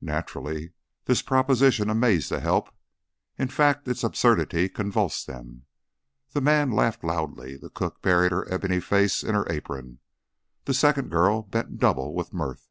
Naturally, 0.00 0.72
this 1.04 1.22
proposition 1.22 1.88
amazed 1.88 2.32
the 2.32 2.40
"help"; 2.40 2.74
in 3.38 3.46
fact, 3.46 3.86
its 3.86 4.02
absurdity 4.02 4.68
convulsed 4.68 5.28
them. 5.28 5.66
The 6.32 6.40
man 6.40 6.72
laughed 6.72 7.04
loudly; 7.04 7.56
the 7.56 7.70
cook 7.70 8.02
buried 8.02 8.32
her 8.32 8.52
ebony 8.52 8.80
face 8.80 9.22
in 9.22 9.36
her 9.36 9.46
apron; 9.48 10.00
the 10.64 10.74
second 10.74 11.12
girl 11.12 11.42
bent 11.42 11.78
double 11.78 12.12
with 12.12 12.32
mirth. 12.34 12.66